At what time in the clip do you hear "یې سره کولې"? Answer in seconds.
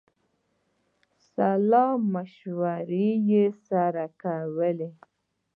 3.29-4.89